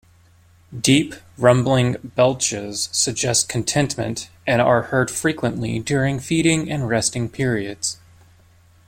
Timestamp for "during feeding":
5.77-6.71